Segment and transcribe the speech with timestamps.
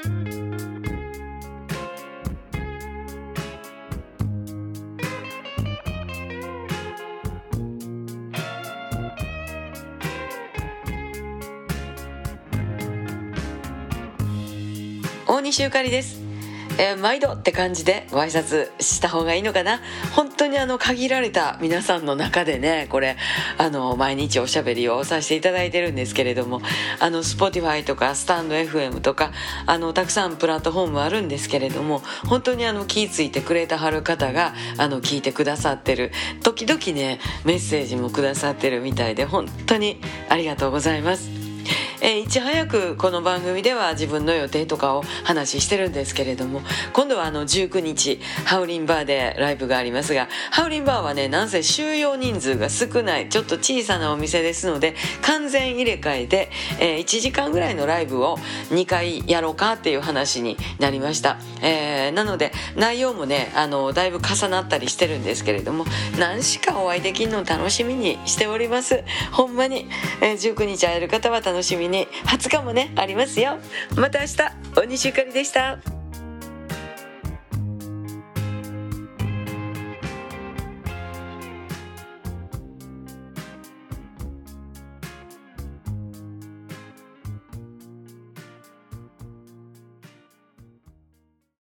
[0.00, 0.04] 大
[15.40, 16.27] 西ゆかりです。
[16.78, 19.80] えー、毎度って感じでご挨拶した方がいいのかな？
[20.14, 23.16] 本当にあの限られた皆さんの中でねこれ
[23.58, 26.62] あの毎日おしゃべりをさせていただいてるんですけれども
[27.00, 29.32] あの Spotify とかスタンド FM とか
[29.66, 41.37] あのたくさんプラットフォームあるんですけれども本当にあの気ぃ付いてくれたはる方があの聞いてくださってる時々ねメッセージもくださってるみたいで本当にありがとうございます。
[42.00, 46.60] えー、いち早くこの番組では自分の予定とかを話してるんですけれども
[46.92, 58.36] 今度はあの19日ハウリンバーでライブがありますがハウリンバーはねなんせ収容人数が少ないちょっと小さなお店ですので完全入れ替えで、えー、1時間ぐらいのライブを
[58.70, 65.84] 2回やろうかっていう話になりました、えー、なので内容もねあのだいぶ重なったりしてるんですけれども
[66.18, 69.02] 何しかお会いできるのを楽しみにしております。
[69.32, 69.88] ほんまに、
[70.20, 73.58] えー、19日会える方は楽しみに20日もねありますよ。
[73.96, 74.36] また明日
[74.74, 75.97] 大西ゆかりでした。